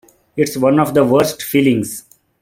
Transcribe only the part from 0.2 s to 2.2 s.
It's one of the worst feelings.